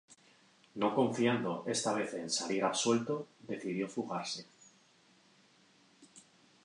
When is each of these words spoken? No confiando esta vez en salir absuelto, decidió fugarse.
No 0.81 0.89
confiando 0.99 1.51
esta 1.75 1.91
vez 1.97 2.11
en 2.15 2.27
salir 2.31 2.63
absuelto, 2.63 3.27
decidió 3.47 3.87
fugarse. 3.87 4.47